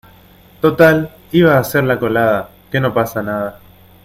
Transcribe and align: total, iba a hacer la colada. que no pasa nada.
total, 0.61 1.13
iba 1.31 1.53
a 1.55 1.59
hacer 1.59 1.83
la 1.83 1.99
colada. 1.99 2.49
que 2.71 2.79
no 2.79 2.91
pasa 2.91 3.21
nada. 3.21 3.59